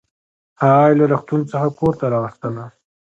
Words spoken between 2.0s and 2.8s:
راوستله